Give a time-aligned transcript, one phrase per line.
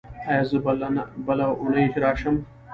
[0.29, 0.57] ایا زه
[1.27, 2.35] بله اونۍ راشم؟